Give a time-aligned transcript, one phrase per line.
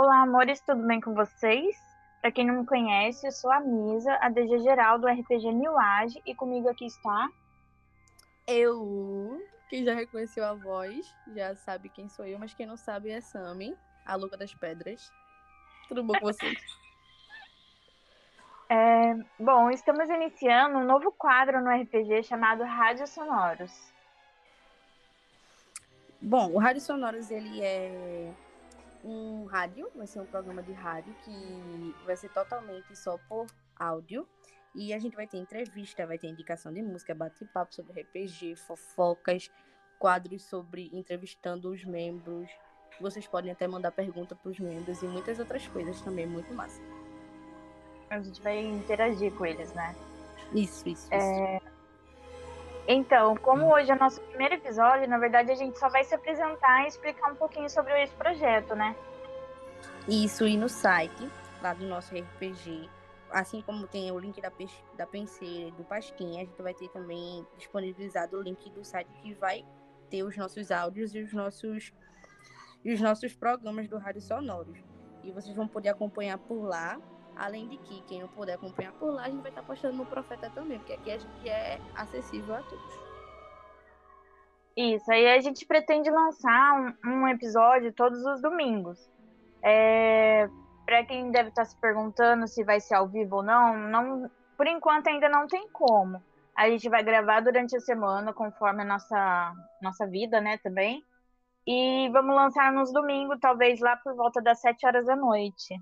[0.00, 1.76] Olá, amores, tudo bem com vocês?
[2.20, 5.76] Para quem não me conhece, eu sou a Misa, a DG geral do RPG New
[5.76, 7.28] Age, e comigo aqui está.
[8.46, 13.10] Eu, quem já reconheceu a voz, já sabe quem sou eu, mas quem não sabe
[13.10, 13.76] é Sami,
[14.06, 15.12] a louca das pedras.
[15.88, 16.56] Tudo bom com vocês?
[18.70, 23.72] É, bom, estamos iniciando um novo quadro no RPG chamado Rádios Sonoros.
[26.20, 28.30] Bom, o Rádio Sonoros ele é
[29.04, 34.26] um rádio, vai ser um programa de rádio que vai ser totalmente só por áudio.
[34.74, 39.50] E a gente vai ter entrevista, vai ter indicação de música, bate-papo sobre RPG, fofocas,
[39.98, 42.50] quadros sobre entrevistando os membros.
[43.00, 46.80] Vocês podem até mandar pergunta para os membros e muitas outras coisas também, muito massa.
[48.10, 49.94] A gente vai interagir com eles, né?
[50.52, 51.77] Isso, isso, É, isso.
[52.90, 56.84] Então, como hoje é nosso primeiro episódio, na verdade a gente só vai se apresentar
[56.84, 58.96] e explicar um pouquinho sobre esse projeto, né?
[60.08, 61.30] Isso, e no site
[61.60, 62.88] lá do nosso RPG,
[63.30, 64.50] assim como tem o link da,
[64.96, 69.10] da Penseira e do Pasquinha, a gente vai ter também disponibilizado o link do site
[69.20, 69.66] que vai
[70.08, 71.92] ter os nossos áudios e os nossos,
[72.82, 74.78] e os nossos programas do Rádio Sonoros.
[75.22, 76.98] E vocês vão poder acompanhar por lá.
[77.38, 80.04] Além de que, quem não puder acompanhar por lá, a gente vai estar postando no
[80.04, 82.98] Profeta também, porque aqui a gente é acessível a todos.
[84.76, 89.10] Isso, aí a gente pretende lançar um, um episódio todos os domingos.
[89.62, 90.48] É,
[90.84, 94.66] para quem deve estar se perguntando se vai ser ao vivo ou não, não, por
[94.66, 96.22] enquanto ainda não tem como.
[96.56, 101.04] A gente vai gravar durante a semana, conforme a nossa, nossa vida, né, também.
[101.64, 105.76] E vamos lançar nos domingos, talvez lá por volta das 7 horas da noite.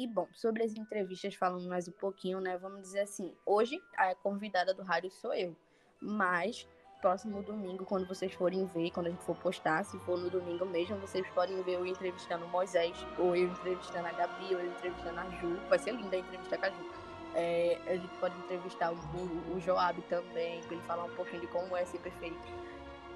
[0.00, 2.56] E bom, sobre as entrevistas, falando mais um pouquinho, né?
[2.56, 5.54] Vamos dizer assim, hoje a convidada do rádio sou eu.
[6.00, 6.66] Mas
[7.02, 10.64] próximo domingo, quando vocês forem ver, quando a gente for postar, se for no domingo
[10.64, 14.70] mesmo, vocês podem ver eu entrevistando o Moisés, ou eu entrevistando a Gabi, ou eu
[14.70, 15.60] entrevistando a Ju.
[15.68, 16.90] Vai ser linda a entrevista com a Ju.
[17.34, 21.42] É, a gente pode entrevistar o, o, o Joab também, pra ele falar um pouquinho
[21.42, 22.40] de como é ser perfeito.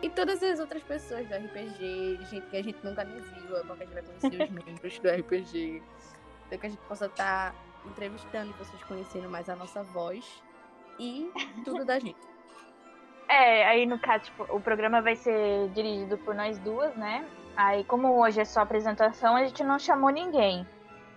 [0.03, 3.63] E todas as outras pessoas do RPG, gente que a gente nunca nem viu, é
[3.63, 5.83] bom que a gente vai conhecer os membros do RPG.
[6.47, 7.55] Então que a gente possa estar
[7.87, 10.43] entrevistando e vocês conhecendo mais a nossa voz
[10.99, 11.31] e
[11.65, 12.19] tudo da gente.
[13.29, 17.27] É, aí no caso, tipo, o programa vai ser dirigido por nós duas, né?
[17.57, 20.67] Aí, como hoje é só apresentação, a gente não chamou ninguém.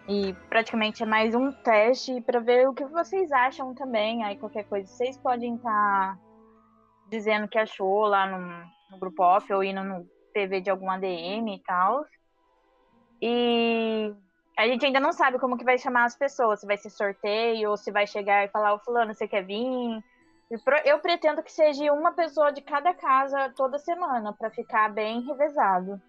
[0.08, 4.24] E praticamente é mais um teste para ver o que vocês acham também.
[4.24, 6.18] Aí, qualquer coisa, vocês podem estar
[7.10, 8.40] dizendo o que achou lá no,
[8.92, 12.06] no grupo off ou indo no PV de algum ADM e tal.
[14.58, 17.70] A gente ainda não sabe como que vai chamar as pessoas, se vai ser sorteio
[17.70, 20.04] ou se vai chegar e falar, ô fulano, você quer vir?
[20.84, 26.02] Eu pretendo que seja uma pessoa de cada casa toda semana, para ficar bem revezado.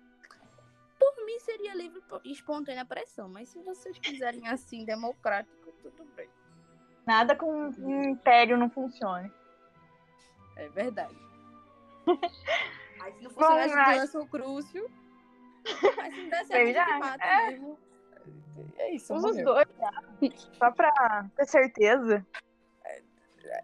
[0.99, 6.29] Por mim seria livre e espontânea pressão, mas se vocês quiserem assim, democrático, tudo bem.
[7.07, 9.31] Nada com um império não funcione.
[10.57, 11.17] É verdade.
[13.03, 14.91] Aí se não funcionar, a gente lança o Crucio.
[15.97, 17.51] Mas se não der certo, a gente Verdade, mata é.
[17.51, 17.79] mesmo.
[18.79, 19.91] É isso, Usa os dois, já.
[20.59, 22.27] só pra ter certeza.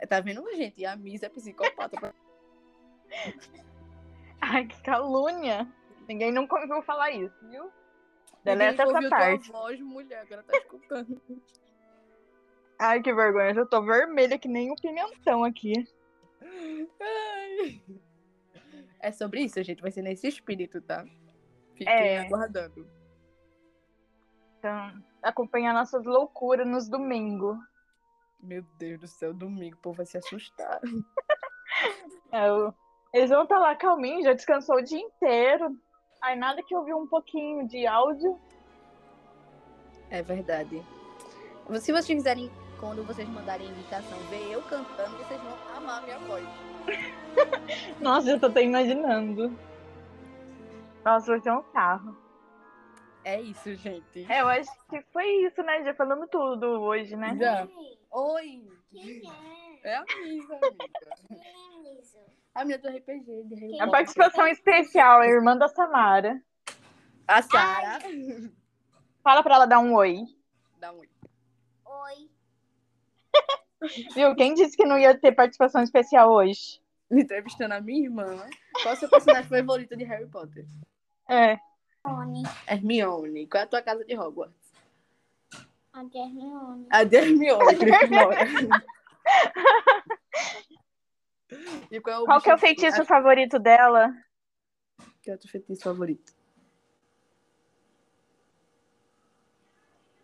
[0.08, 0.80] Tá vendo, gente?
[0.80, 2.14] E a Misa é psicopata.
[4.40, 5.66] Ai, que calúnia.
[6.08, 7.70] Ninguém nunca ouviu falar isso, viu?
[8.42, 9.50] Deleta essa ouviu tua parte.
[9.50, 11.20] voz, mulher, agora tá escutando.
[12.78, 13.50] Ai, que vergonha.
[13.50, 15.72] Eu já tô vermelha que nem o pimentão aqui.
[17.00, 17.80] Ai.
[19.00, 19.80] É sobre isso, gente.
[19.80, 21.04] Vai ser nesse espírito, tá?
[21.74, 22.18] Fiquem É.
[22.20, 22.86] aguardando.
[24.64, 27.58] Então, acompanhar nossas loucuras nos domingos.
[28.40, 30.80] Meu Deus do céu, domingo, o povo vai se assustar.
[32.30, 32.48] É,
[33.12, 35.76] Eles vão estar lá calminho, já descansou o dia inteiro.
[36.20, 38.38] Ai, nada que ouvir um pouquinho de áudio.
[40.10, 40.82] É verdade.
[41.80, 42.50] Se vocês quiserem,
[42.80, 46.44] quando vocês mandarem indicação, ver eu cantando, vocês vão amar minha voz.
[48.00, 49.56] Nossa, eu tô até imaginando.
[51.04, 52.23] Nossa, vai ser um carro.
[53.24, 54.30] É isso, gente.
[54.30, 55.82] É, eu acho que foi isso, né?
[55.82, 57.36] Já falamos tudo hoje, né?
[57.38, 57.66] Já.
[58.10, 58.68] Oi!
[58.90, 59.22] Quem
[59.82, 59.90] é?
[59.90, 61.16] É a Misa, amiga.
[61.28, 61.38] Quem
[61.86, 62.18] é isso?
[62.54, 63.44] A minha do RPG.
[63.44, 66.40] De Harry A participação especial, a irmã da Samara.
[67.26, 67.98] A Sara.
[69.22, 70.24] Fala pra ela dar um oi.
[70.78, 71.08] Dá um oi.
[71.86, 72.30] Oi.
[74.14, 74.34] Viu?
[74.36, 76.80] Quem disse que não ia ter participação especial hoje?
[77.10, 78.48] Entrevistando a minha irmã.
[78.82, 80.66] Qual é o seu personagem favorito de Harry Potter?
[81.28, 81.58] É.
[82.04, 82.42] Oni.
[82.68, 83.46] Hermione.
[83.46, 84.72] Qual é a tua casa de Hogwarts?
[85.92, 86.86] A Hermione.
[86.90, 88.38] A de Hermione, Grifinória.
[91.90, 94.12] E qual é o, Qual que é o feitiço favorito dela?
[94.98, 96.34] Qual é o teu feitiço favorito?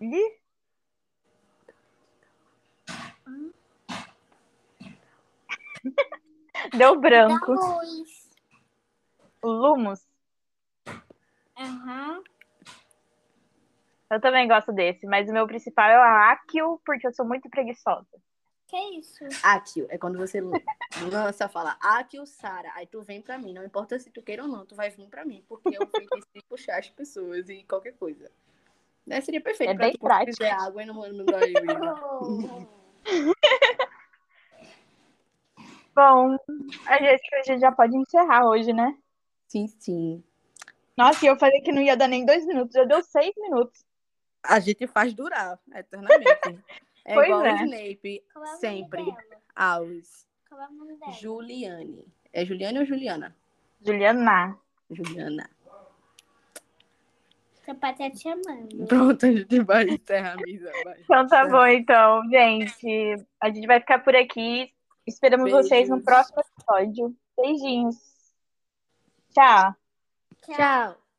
[0.01, 0.41] Ih.
[6.77, 7.53] Deu Da branco.
[7.53, 8.29] luz.
[9.43, 10.10] O Lumos.
[14.11, 17.49] Eu também gosto desse, mas o meu principal é o Akio, porque eu sou muito
[17.49, 18.09] preguiçosa.
[18.67, 19.25] Que isso?
[19.43, 20.41] Akio é quando você
[21.11, 24.49] lança, fala Akio Sara, aí tu vem pra mim, não importa se tu queira ou
[24.49, 26.07] não, tu vai vir pra mim, porque eu fui
[26.49, 28.31] puxar as pessoas e qualquer coisa.
[29.07, 29.21] Né?
[29.21, 31.63] Seria perfeito É pra bem tu beber água e não mandar ir.
[35.95, 36.37] Bom,
[36.87, 38.97] a gente, a gente já pode encerrar hoje, né?
[39.49, 40.25] Sim, sim.
[40.97, 43.85] Nossa, e eu falei que não ia dar nem dois minutos, já deu seis minutos.
[44.43, 46.63] A gente faz durar eternamente.
[47.05, 47.65] É Pois igual é.
[47.65, 49.05] Snape, Qual é sempre.
[49.55, 50.27] Alves.
[50.49, 51.13] Qual é o nome dela?
[51.13, 52.05] Juliane.
[52.33, 53.35] É Juliane ou Juliana?
[53.85, 54.59] Juliana.
[54.91, 55.51] Juliana.
[57.65, 58.87] Seu pai tá te chamando.
[58.87, 60.71] Pronto, a gente vai encerrar a mesa.
[60.99, 63.25] Então tá bom, então, gente.
[63.41, 64.73] A gente vai ficar por aqui.
[65.07, 67.17] Esperamos vocês no próximo episódio.
[67.37, 67.97] Beijinhos.
[69.33, 69.75] Tchau.
[70.43, 71.10] Tchau.